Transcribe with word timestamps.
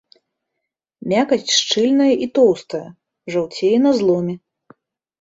Мякаць 1.13 1.53
шчыльная 1.59 2.09
і 2.25 2.31
тоўстая, 2.39 2.83
жаўцее 3.37 3.75
на 3.89 3.97
зломе. 4.03 4.35